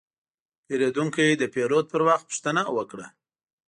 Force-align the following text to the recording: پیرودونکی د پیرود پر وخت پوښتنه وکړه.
پیرودونکی 0.65 1.29
د 1.37 1.43
پیرود 1.53 1.85
پر 1.91 2.01
وخت 2.07 2.25
پوښتنه 2.29 2.61
وکړه. 2.77 3.07